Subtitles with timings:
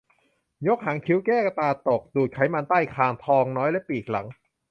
[0.67, 4.27] ยกหางคิ้ว แก้ตาตก ดูดไขมันใต้คาง ท้องน้อย และปีกหลัง